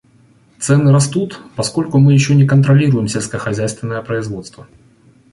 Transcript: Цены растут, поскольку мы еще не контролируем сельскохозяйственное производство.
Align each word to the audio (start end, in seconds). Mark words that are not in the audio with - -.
Цены 0.57 0.91
растут, 0.91 1.39
поскольку 1.55 1.99
мы 1.99 2.13
еще 2.13 2.33
не 2.33 2.47
контролируем 2.47 3.07
сельскохозяйственное 3.07 4.01
производство. 4.01 4.65